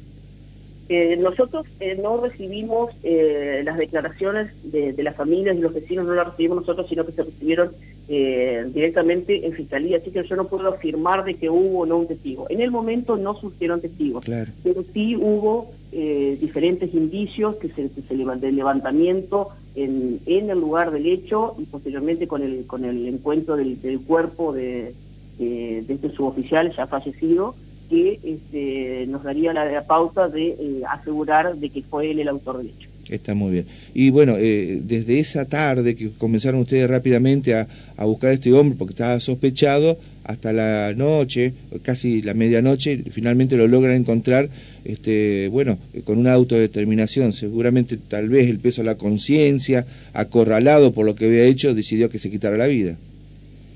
Eh, 0.90 1.18
nosotros 1.18 1.66
eh, 1.80 1.98
no 2.02 2.18
recibimos 2.18 2.94
eh, 3.02 3.60
las 3.62 3.76
declaraciones 3.76 4.50
de, 4.62 4.94
las 5.02 5.16
familias 5.16 5.54
y 5.56 5.60
los 5.60 5.74
vecinos, 5.74 6.06
no 6.06 6.14
las 6.14 6.28
recibimos 6.28 6.58
nosotros, 6.58 6.86
sino 6.88 7.04
que 7.04 7.12
se 7.12 7.24
recibieron 7.24 7.70
directamente 8.08 9.46
en 9.46 9.52
fiscalía, 9.52 9.98
así 9.98 10.10
que 10.10 10.26
yo 10.26 10.34
no 10.34 10.46
puedo 10.46 10.66
afirmar 10.70 11.24
de 11.24 11.34
que 11.34 11.50
hubo 11.50 11.80
o 11.80 11.86
no 11.86 11.98
un 11.98 12.06
testigo. 12.06 12.46
En 12.48 12.62
el 12.62 12.70
momento 12.70 13.18
no 13.18 13.38
surgieron 13.38 13.82
testigos, 13.82 14.24
pero 14.24 14.82
sí 14.94 15.14
hubo 15.14 15.70
diferentes 15.92 16.94
indicios 16.94 17.56
que 17.56 17.68
se, 17.68 17.90
que 17.90 18.00
se 18.00 18.16
de 18.16 18.52
levantamiento 18.52 19.50
en, 19.74 20.20
en, 20.24 20.48
el 20.48 20.58
lugar 20.58 20.90
del 20.90 21.06
hecho 21.06 21.54
y 21.58 21.64
posteriormente 21.64 22.26
con 22.26 22.42
el, 22.42 22.64
con 22.66 22.86
el 22.86 23.06
encuentro 23.06 23.56
del, 23.56 24.00
cuerpo 24.06 24.54
de, 24.54 24.94
de 25.38 25.84
este 25.86 26.08
suboficial 26.08 26.74
ya 26.74 26.86
fallecido 26.86 27.56
que 27.88 28.18
este, 28.22 29.06
nos 29.08 29.22
daría 29.22 29.52
la, 29.52 29.82
pauta 29.86 30.28
de 30.28 30.48
eh, 30.48 30.82
asegurar 30.88 31.56
de 31.56 31.70
que 31.70 31.82
fue 31.82 32.10
él 32.10 32.20
el 32.20 32.28
autor 32.28 32.58
del 32.58 32.68
hecho. 32.68 32.88
Está 33.08 33.34
muy 33.34 33.52
bien. 33.52 33.66
Y 33.94 34.10
bueno, 34.10 34.36
eh, 34.38 34.80
desde 34.82 35.18
esa 35.18 35.46
tarde 35.46 35.96
que 35.96 36.10
comenzaron 36.10 36.60
ustedes 36.60 36.88
rápidamente 36.88 37.54
a, 37.54 37.66
buscar 38.04 38.30
a 38.30 38.34
este 38.34 38.52
hombre 38.52 38.76
porque 38.78 38.92
estaba 38.92 39.18
sospechado, 39.20 39.98
hasta 40.24 40.52
la 40.52 40.92
noche, 40.94 41.54
casi 41.80 42.20
la 42.20 42.34
medianoche, 42.34 43.02
finalmente 43.10 43.56
lo 43.56 43.66
logran 43.66 43.96
encontrar, 43.96 44.50
este, 44.84 45.48
bueno, 45.48 45.78
con 46.04 46.18
una 46.18 46.34
autodeterminación, 46.34 47.32
seguramente 47.32 47.96
tal 47.96 48.28
vez 48.28 48.46
el 48.50 48.58
peso 48.58 48.82
de 48.82 48.86
la 48.86 48.96
conciencia, 48.96 49.86
acorralado 50.12 50.92
por 50.92 51.06
lo 51.06 51.14
que 51.14 51.24
había 51.24 51.44
hecho, 51.44 51.74
decidió 51.74 52.10
que 52.10 52.18
se 52.18 52.30
quitara 52.30 52.58
la 52.58 52.66
vida. 52.66 52.96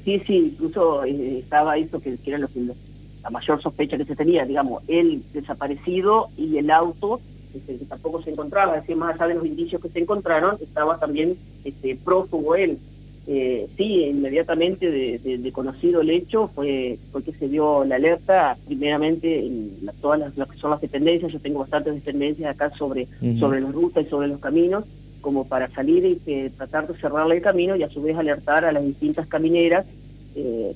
Sí, 0.04 0.21
sí, 0.26 0.52
incluso 0.52 1.04
eh, 1.04 1.38
estaba 1.38 1.78
eso 1.78 1.99
que, 2.00 2.16
que 2.23 2.31
era 2.31 2.38
lo 2.38 2.49
que 2.49 2.61
la 3.23 3.31
mayor 3.31 3.62
sospecha 3.62 3.97
que 3.97 4.05
se 4.05 4.17
tenía, 4.17 4.45
digamos, 4.45 4.83
él 4.88 5.23
desaparecido 5.33 6.29
y 6.37 6.59
el 6.59 6.71
auto 6.71 7.21
este, 7.55 7.76
que 7.76 7.85
tampoco 7.85 8.23
se 8.23 8.31
encontraba, 8.31 8.76
es 8.76 8.83
decir, 8.83 8.97
más 8.97 9.14
allá 9.14 9.29
de 9.29 9.35
los 9.35 9.47
indicios 9.47 9.81
que 9.81 9.88
se 9.88 10.00
encontraron, 10.00 10.57
estaba 10.61 10.99
también 10.99 11.37
este, 11.64 11.97
prófugo 11.97 12.55
él. 12.57 12.79
Eh, 13.29 13.69
sí, 13.76 14.05
inmediatamente 14.05 14.91
de, 14.91 15.52
conocido 15.52 16.00
el 16.00 16.11
hecho 16.11 16.49
fue, 16.49 16.99
fue 17.12 17.23
que 17.23 17.33
se 17.33 17.49
dio 17.49 17.85
la 17.85 17.95
alerta, 17.95 18.57
primeramente 18.67 19.47
en 19.47 19.88
todas 20.00 20.19
las, 20.37 20.49
que 20.49 20.57
son 20.57 20.73
las 20.73 20.81
dependencias, 20.81 21.33
yo 21.33 21.38
tengo 21.38 21.61
bastantes 21.61 21.95
dependencias 21.95 22.52
acá 22.52 22.71
sobre, 22.76 23.07
sobre 23.38 23.61
las 23.61 23.73
rutas 23.73 24.05
y 24.05 24.09
sobre 24.09 24.26
los 24.26 24.41
caminos, 24.41 24.85
como 25.21 25.47
para 25.47 25.69
salir 25.69 26.05
y 26.05 26.21
eh, 26.26 26.50
tratar 26.57 26.88
de 26.88 26.99
cerrarle 26.99 27.37
el 27.37 27.43
camino 27.43 27.76
y 27.76 27.85
a 27.85 27.88
su 27.88 28.02
vez 28.02 28.17
alertar 28.17 28.64
a 28.64 28.73
las 28.73 28.85
distintas 28.85 29.29
camineras 29.29 29.87
eh, 30.35 30.75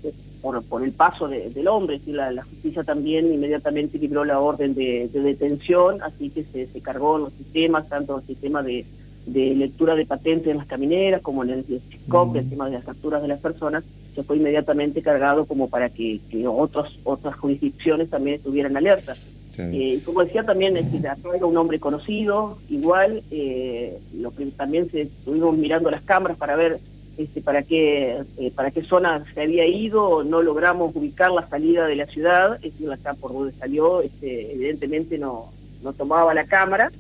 por, 0.69 0.85
el 0.85 0.93
paso 0.93 1.29
del 1.29 1.69
hombre. 1.69 2.00
La, 2.07 2.31
la, 2.31 2.43
justicia 2.43 2.85
también 2.85 3.33
inmediatamente 3.33 3.99
libró 3.99 4.25
la 4.25 4.41
orden 4.41 4.75
de, 4.75 5.09
detención, 5.12 6.03
así 6.03 6.31
que 6.31 6.45
se, 6.45 6.67
se, 6.67 6.81
cargó 6.81 7.19
los 7.19 7.33
sistemas, 7.33 7.88
tanto 7.88 8.19
el 8.19 8.25
sistema 8.25 8.62
de, 8.62 8.85
lectura 9.26 9.95
de 9.95 10.07
patentes 10.07 10.49
en 10.49 10.59
las 10.59 10.67
camineras 10.67 11.21
como 11.21 11.43
en 11.43 11.50
el 11.50 11.65
CISCOP, 11.65 12.37
el 12.37 12.49
tema 12.49 12.67
de 12.67 12.76
las 12.76 12.85
capturas 12.85 13.23
de 13.23 13.29
las 13.29 13.41
personas, 13.41 13.83
se 14.15 14.23
fue 14.23 14.37
inmediatamente 14.37 15.03
cargado 15.03 15.47
como 15.47 15.69
para 15.69 15.91
que, 15.91 16.21
otros, 16.47 16.99
otras 17.05 17.35
jurisdicciones 17.37 18.09
también 18.09 18.37
estuvieran 18.37 18.76
alerta. 18.76 19.17
Eh, 19.59 20.03
como 20.05 20.23
decía 20.23 20.45
también, 20.45 20.76
es 20.76 20.85
era 20.93 21.17
un 21.47 21.57
hombre 21.57 21.81
conocido, 21.81 22.59
igual, 22.69 23.23
eh, 23.31 23.99
lo 24.15 24.35
que 24.35 24.45
también 24.47 24.91
se 24.91 25.03
estuvimos 25.03 25.57
mirando 25.57 25.91
las 25.91 26.03
cámaras 26.03 26.37
para 26.37 26.57
ver 26.57 26.79
este, 27.19 27.41
para 27.41 27.63
qué 27.63 28.23
eh, 28.37 28.53
para 28.55 28.71
qué 28.71 28.83
zona 28.83 29.25
se 29.33 29.41
había 29.41 29.67
ido, 29.67 30.23
no 30.23 30.43
logramos 30.43 30.95
ubicar 30.95 31.31
la 31.33 31.49
salida 31.49 31.87
de 31.87 31.97
la 31.97 32.07
ciudad, 32.07 32.57
es 32.57 32.73
decir, 32.73 32.93
acá 32.93 33.15
por 33.15 33.33
donde 33.33 33.57
salió, 33.57 34.03
este, 34.03 34.53
evidentemente 34.53 35.17
no, 35.17 35.51
no 35.83 35.93
tomaba 35.93 36.35
la 36.35 36.45
cámara, 36.45 36.93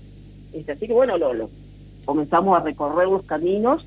este, 0.52 0.72
así 0.72 0.86
que 0.86 0.94
bueno, 0.94 1.18
lo, 1.18 1.50
comenzamos 2.06 2.58
a 2.58 2.62
recorrer 2.62 3.08
los 3.08 3.24
caminos 3.24 3.84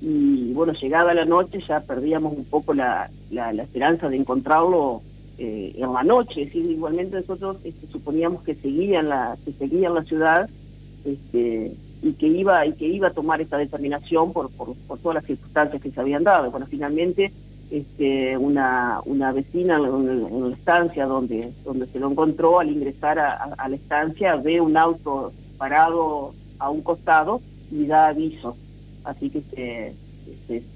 y 0.00 0.52
bueno, 0.54 0.72
llegada 0.72 1.14
la 1.14 1.26
noche 1.26 1.60
ya 1.68 1.80
perdíamos 1.80 2.32
un 2.32 2.44
poco 2.46 2.74
la, 2.74 3.10
la, 3.30 3.50
esperanza 3.50 4.08
de 4.08 4.16
encontrarlo 4.16 5.02
eh, 5.38 5.74
en 5.76 5.92
la 5.92 6.02
noche, 6.02 6.42
es 6.42 6.48
decir, 6.48 6.68
igualmente 6.68 7.16
nosotros 7.16 7.58
este, 7.62 7.86
suponíamos 7.86 8.42
que 8.42 8.54
seguían 8.54 9.08
la, 9.08 9.36
que 9.44 9.52
seguían 9.52 9.94
la 9.94 10.04
ciudad, 10.04 10.50
este, 11.04 11.72
y 12.02 12.12
que 12.14 12.26
iba 12.26 12.64
y 12.66 12.72
que 12.72 12.86
iba 12.86 13.08
a 13.08 13.12
tomar 13.12 13.40
esta 13.40 13.58
determinación 13.58 14.32
por, 14.32 14.50
por, 14.50 14.74
todas 15.00 15.16
las 15.16 15.24
circunstancias 15.24 15.82
que 15.82 15.90
se 15.90 16.00
habían 16.00 16.24
dado. 16.24 16.50
Bueno, 16.50 16.66
finalmente 16.66 17.32
este, 17.70 18.36
una, 18.36 19.00
una 19.04 19.32
vecina 19.32 19.76
en, 19.76 20.50
la 20.50 20.56
estancia 20.56 21.06
donde, 21.06 21.52
donde 21.64 21.86
se 21.86 21.98
lo 21.98 22.10
encontró, 22.10 22.58
al 22.58 22.70
ingresar 22.70 23.18
a, 23.18 23.68
la 23.68 23.76
estancia, 23.76 24.36
ve 24.36 24.60
un 24.60 24.76
auto 24.76 25.32
parado 25.58 26.34
a 26.58 26.70
un 26.70 26.82
costado 26.82 27.40
y 27.70 27.86
da 27.86 28.08
aviso. 28.08 28.56
Así 29.04 29.30
que 29.30 29.42
se, 29.54 29.94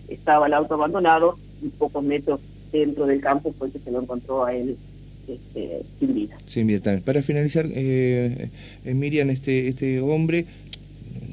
estaba 0.08 0.46
el 0.46 0.54
auto 0.54 0.74
abandonado 0.74 1.36
y 1.62 1.68
pocos 1.68 2.04
metros 2.04 2.40
dentro 2.70 3.06
del 3.06 3.20
campo 3.20 3.54
fue 3.58 3.70
que 3.70 3.78
se 3.78 3.90
lo 3.90 4.02
encontró 4.02 4.44
a 4.44 4.54
él 4.54 4.76
este, 5.28 5.82
sin 5.98 6.14
vida. 6.14 6.36
Sin 6.46 6.66
vida. 6.66 7.00
Para 7.04 7.22
finalizar, 7.22 7.66
eh, 7.70 8.50
eh, 8.84 8.94
Miriam, 8.94 9.30
este, 9.30 9.68
este 9.68 10.00
hombre 10.00 10.46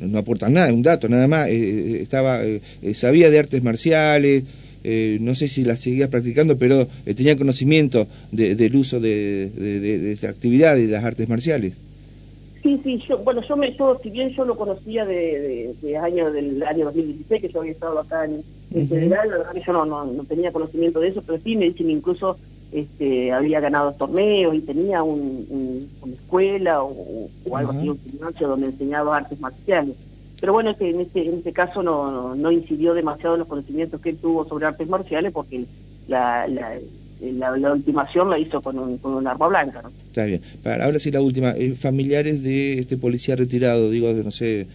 no 0.02 0.20
aportan 0.20 0.54
nada, 0.54 0.74
un 0.74 0.84
dato 0.84 1.08
nada 1.08 1.28
más, 1.28 1.48
eh, 1.48 1.54
eh, 1.54 2.00
estaba 2.02 2.44
eh, 2.44 2.62
sabía 2.94 3.30
de 3.30 3.40
artes 3.40 3.64
marciales, 3.64 4.44
no 4.84 5.36
sé 5.36 5.48
si 5.48 5.64
las 5.64 5.80
seguía 5.80 6.10
practicando, 6.10 6.58
pero 6.58 6.88
tenía 7.16 7.38
conocimiento 7.38 8.08
del 8.32 8.76
uso 8.76 9.00
de, 9.00 9.52
de, 9.56 10.12
esta 10.12 10.30
actividad 10.30 10.76
de 10.76 10.88
las 10.88 11.04
artes 11.04 11.30
marciales. 11.30 11.76
Sí, 12.64 12.80
sí, 12.84 13.04
yo, 13.08 13.20
bueno, 13.20 13.42
yo 13.48 13.56
me, 13.58 13.76
yo, 13.76 14.00
si 14.02 14.10
bien 14.10 14.30
yo 14.32 14.44
lo 14.44 14.56
conocía 14.56 15.06
de, 15.06 15.74
de, 15.82 15.98
año, 15.98 16.32
del 16.32 16.62
año 16.64 16.86
2016, 16.86 17.42
que 17.42 17.50
yo 17.50 17.60
había 17.60 17.74
estado 17.74 18.00
acá 18.00 18.26
en, 18.26 18.88
general, 18.88 19.30
la 19.30 19.38
verdad 19.38 19.54
que 19.54 19.62
yo 19.66 19.74
no, 19.74 19.86
no, 19.86 20.24
tenía 20.24 20.52
conocimiento 20.52 21.00
de 21.00 21.10
eso, 21.10 21.24
pero 21.26 21.40
sí 21.44 21.56
me 21.56 21.66
dicen 21.66 21.90
incluso 21.90 22.38
este, 22.72 23.32
había 23.32 23.60
ganado 23.60 23.92
torneos 23.94 24.56
y 24.56 24.62
tenía 24.62 25.04
un, 25.04 25.88
una 26.02 26.14
escuela 26.14 26.84
o, 26.84 27.30
algo 27.54 27.72
así, 27.72 27.90
un 27.90 28.00
gimnasio 28.00 28.48
donde 28.48 28.68
enseñaba 28.68 29.18
artes 29.18 29.40
marciales. 29.40 29.96
Pero 30.40 30.54
bueno, 30.54 30.72
este, 30.72 30.90
en, 30.90 31.02
este, 31.02 31.28
en 31.28 31.36
este 31.36 31.54
caso 31.54 31.84
no, 31.84 32.36
no, 32.36 32.52
incidió 32.52 32.94
demasiado 32.94 33.36
en 33.36 33.40
los 33.40 33.48
conocimientos 33.48 34.02
que 34.02 34.10
él 34.10 34.18
tuvo 34.18 34.48
sobre 34.48 34.66
artes 34.66 34.88
marciales 34.88 35.32
porque 35.32 35.66
la, 36.08 36.48
la, 36.48 37.58
la, 37.58 37.74
ultimación 37.74 38.30
la 38.30 38.40
hizo 38.40 38.62
con 38.62 38.80
un, 38.80 38.98
con 38.98 39.14
un 39.14 39.28
arma 39.28 39.48
blanca. 39.48 39.82
¿no? 39.84 39.92
Está 40.08 40.26
bien. 40.26 40.42
ahora 40.66 41.00
sí 41.00 41.12
la 41.12 41.22
última. 41.22 41.52
Eh, 41.52 41.76
familiares 41.76 42.42
de 42.42 42.80
este 42.80 42.98
policía 42.98 43.36
retirado, 43.36 43.92
digo, 43.92 44.12
no 44.12 44.32
sé 44.32 44.68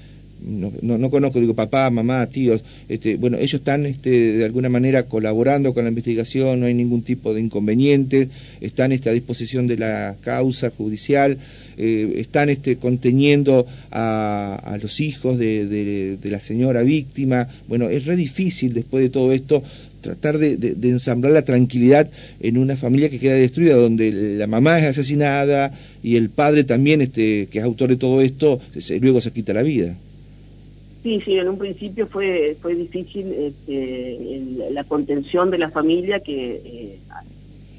no, 0.42 0.98
no, 0.98 1.10
conozco, 1.10 1.40
digo 1.40 1.54
papá, 1.54 1.90
mamá, 1.90 2.26
tíos, 2.26 2.62
este, 2.88 3.16
bueno, 3.16 3.36
ellos 3.36 3.54
están 3.54 3.86
este, 3.86 4.10
de 4.10 4.44
alguna 4.44 4.68
manera 4.68 5.04
colaborando 5.04 5.74
con 5.74 5.84
la 5.84 5.90
investigación, 5.90 6.60
no 6.60 6.66
hay 6.66 6.74
ningún 6.74 7.02
tipo 7.02 7.34
de 7.34 7.40
inconveniente, 7.40 8.28
están 8.60 8.92
este, 8.92 9.10
a 9.10 9.12
disposición 9.12 9.66
de 9.66 9.78
la 9.78 10.16
causa 10.22 10.70
judicial, 10.70 11.38
eh, 11.78 12.12
están 12.16 12.50
este, 12.50 12.76
conteniendo 12.76 13.66
a, 13.90 14.60
a 14.62 14.78
los 14.78 15.00
hijos 15.00 15.38
de, 15.38 15.66
de, 15.66 16.30
la 16.30 16.40
señora 16.40 16.82
víctima, 16.82 17.48
bueno, 17.66 17.88
es 17.88 18.04
re 18.04 18.14
difícil 18.14 18.74
después 18.74 19.02
de 19.02 19.10
todo 19.10 19.32
esto 19.32 19.62
tratar 20.00 20.38
de, 20.38 20.56
de, 20.56 20.88
ensamblar 20.88 21.32
la 21.32 21.42
tranquilidad 21.42 22.08
en 22.40 22.58
una 22.58 22.76
familia 22.76 23.08
que 23.08 23.18
queda 23.18 23.34
destruida, 23.34 23.74
donde 23.74 24.12
la 24.12 24.46
mamá 24.46 24.78
es 24.78 24.86
asesinada 24.86 25.72
y 26.02 26.16
el 26.16 26.28
padre 26.30 26.62
también, 26.62 27.00
este, 27.00 27.48
que 27.50 27.58
es 27.58 27.64
autor 27.64 27.88
de 27.88 27.96
todo 27.96 28.20
esto, 28.20 28.60
luego 29.00 29.20
se 29.20 29.32
quita 29.32 29.52
la 29.52 29.62
vida. 29.62 29.96
Sí, 31.06 31.20
sí, 31.24 31.38
en 31.38 31.48
un 31.48 31.56
principio 31.56 32.08
fue 32.08 32.56
fue 32.60 32.74
difícil 32.74 33.32
este, 33.32 34.42
la 34.72 34.82
contención 34.82 35.52
de 35.52 35.58
la 35.58 35.70
familia 35.70 36.18
que, 36.18 36.56
eh, 36.56 36.98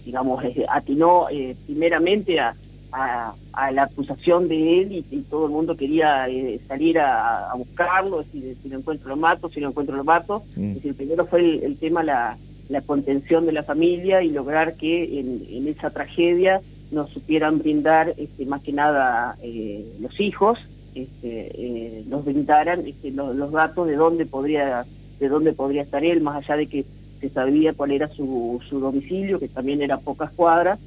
digamos, 0.05 0.41
eh, 0.45 0.65
atinó 0.69 1.27
eh, 1.29 1.53
primeramente 1.65 2.39
a, 2.39 2.55
a, 2.93 3.71
la 3.73 3.83
acusación 3.83 4.47
de 4.47 4.79
él 4.79 5.05
y, 5.11 5.17
todo 5.23 5.47
el 5.47 5.51
mundo 5.51 5.75
quería 5.75 6.29
eh, 6.29 6.57
salir 6.69 6.99
a, 6.99 7.53
buscarlo, 7.57 8.23
si, 8.31 8.55
si, 8.63 8.69
lo 8.69 8.77
encuentro 8.77 9.09
lo 9.09 9.17
mato, 9.17 9.49
si 9.49 9.59
lo 9.59 9.67
encuentro 9.67 9.97
lo 9.97 10.05
mato. 10.05 10.45
Mm. 10.55 10.69
Es 10.69 10.75
decir, 10.75 10.95
primero 10.95 11.25
fue 11.25 11.65
el, 11.65 11.75
tema 11.75 12.03
la, 12.03 12.37
la 12.69 12.79
contención 12.79 13.45
de 13.45 13.51
la 13.51 13.63
familia 13.63 14.23
y 14.23 14.29
lograr 14.29 14.77
que 14.77 15.19
en, 15.19 15.67
esa 15.67 15.89
tragedia 15.89 16.61
nos 16.91 17.09
supieran 17.09 17.59
brindar 17.59 18.13
este, 18.15 18.45
más 18.45 18.61
que 18.61 18.71
nada 18.71 19.35
eh, 19.43 19.85
los 19.99 20.17
hijos, 20.21 20.59
este, 20.95 21.51
eh, 21.53 22.03
nos 22.07 22.25
brindaran 22.25 22.85
este, 22.87 23.11
los, 23.11 23.51
datos 23.51 23.87
de 23.87 23.95
dónde 23.95 24.25
podría 24.25 24.85
de 25.19 25.29
dónde 25.29 25.53
podría 25.53 25.81
estar 25.81 26.03
él, 26.03 26.21
más 26.21 26.35
allá 26.35 26.57
de 26.57 26.67
que 26.67 26.85
se 27.19 27.29
sabía 27.29 27.73
cuál 27.73 27.91
era 27.91 28.07
su, 28.07 28.61
su 28.69 28.79
domicilio, 28.79 29.39
que 29.39 29.47
también 29.47 29.81
era 29.81 29.97
pocas 29.97 30.31
cuadras, 30.31 30.79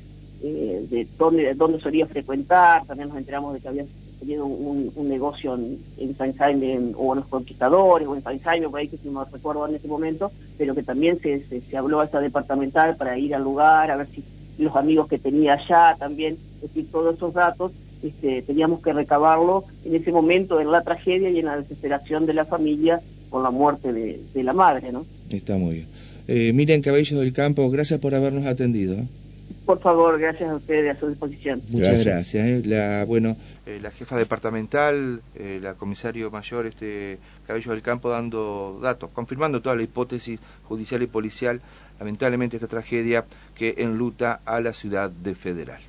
eh, 0.43 0.87
de 0.89 1.07
dónde, 1.19 1.53
dónde 1.55 1.81
solía 1.81 2.07
frecuentar, 2.07 2.87
también 2.87 3.09
nos 3.09 3.19
enteramos 3.19 3.53
de 3.55 3.61
que 3.61 3.69
había 3.69 3.85
tenido 4.21 4.47
un, 4.47 4.93
negocio 5.09 5.55
en, 5.55 6.17
San 6.17 6.33
Jaime 6.35 6.93
o 6.97 7.13
en 7.13 7.21
los 7.21 7.29
conquistadores 7.29 8.07
o 8.07 8.15
en 8.15 8.23
San 8.23 8.39
Jaime, 8.39 8.69
por 8.69 8.79
ahí 8.79 8.89
que 8.89 8.99
no 9.05 9.25
recuerdo 9.25 9.67
en 9.67 9.75
ese 9.75 9.89
momento, 9.89 10.31
pero 10.57 10.75
que 10.75 10.83
también 10.83 11.19
se, 11.21 11.43
se, 11.43 11.77
habló 11.77 12.01
a 12.01 12.05
esa 12.05 12.21
departamental 12.21 12.97
para 12.97 13.19
ir 13.19 13.35
al 13.35 13.43
lugar, 13.43 13.91
a 13.91 13.97
ver 13.97 14.09
si 14.09 14.23
los 14.59 14.77
amigos 14.77 15.09
que 15.09 15.19
tenía 15.19 15.55
allá 15.55 15.97
también, 15.99 16.39
es 16.57 16.63
decir, 16.63 16.87
todos 16.93 17.17
esos 17.17 17.33
datos 17.33 17.73
este, 18.03 18.43
teníamos 18.43 18.81
que 18.83 18.93
recabarlo 18.93 19.65
en 19.85 19.95
ese 19.95 20.13
momento, 20.13 20.61
en 20.61 20.71
la 20.71 20.83
tragedia 20.83 21.31
y 21.31 21.39
en 21.39 21.47
la 21.47 21.57
desesperación 21.57 22.27
de 22.27 22.35
la 22.35 22.45
familia 22.45 23.01
con 23.29 23.43
la 23.43 23.51
muerte 23.51 23.93
de, 23.93 24.43
la 24.43 24.53
madre, 24.53 24.93
¿no? 24.93 25.07
Está 25.31 25.57
muy 25.57 25.75
bien. 25.75 25.87
Eh, 26.29 26.53
Miriam 26.53 26.81
Cabello 26.81 27.21
del 27.21 27.33
Campo, 27.33 27.69
gracias 27.71 28.01
por 28.01 28.15
habernos 28.15 28.47
atendido. 28.47 28.95
¿eh? 28.95 29.05
Por 29.71 29.81
favor, 29.81 30.19
gracias 30.19 30.51
a 30.51 30.57
ustedes, 30.57 30.97
a 30.97 30.99
su 30.99 31.09
disposición. 31.09 31.63
Muchas 31.71 32.05
gracias. 32.05 32.35
¿eh? 32.35 32.63
La, 32.65 33.05
bueno, 33.05 33.37
eh, 33.67 33.79
la 33.81 33.93
jefa 33.93 34.17
departamental, 34.17 35.21
eh, 35.37 35.61
la 35.63 35.75
comisario 35.75 36.29
mayor, 36.31 36.67
este 36.67 37.19
Cabello 37.47 37.71
del 37.71 37.83
Campo, 37.83 38.11
dando 38.11 38.81
datos, 38.83 39.11
confirmando 39.13 39.63
toda 39.63 39.77
la 39.77 39.83
hipótesis 39.83 40.41
judicial 40.65 41.03
y 41.03 41.07
policial, 41.07 41.61
lamentablemente 42.01 42.57
esta 42.57 42.67
tragedia 42.67 43.27
que 43.55 43.77
enluta 43.79 44.41
a 44.45 44.61
la 44.61 44.73
ciudad 44.73 45.09
de 45.09 45.37
Federal. 45.37 45.81